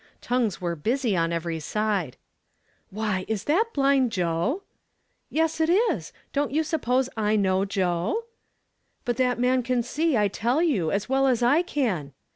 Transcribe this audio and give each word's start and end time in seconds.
Tongues 0.19 0.59
were 0.59 0.75
busy 0.75 1.15
on 1.15 1.31
every 1.31 1.59
side." 1.59 2.17
Why, 2.89 3.19
that 3.19 3.31
isn't 3.33 3.73
blind 3.73 4.11
Joe?"" 4.11 4.63
Yes, 5.29 5.59
it 5.61 5.69
is! 5.69 6.11
Don't 6.33 6.49
you 6.49 6.63
suppose 6.63 7.07
T 7.15 7.37
know 7.37 7.65
Joe?"" 7.65 8.23
But 9.05 9.17
that 9.17 9.37
man 9.37 9.61
can 9.61 9.83
see, 9.83 10.17
I 10.17 10.27
tell 10.27 10.63
you, 10.63 10.89
as 10.89 11.07
well 11.07 11.27
as 11.27 11.43
I 11.43 11.61
can." 11.61 12.13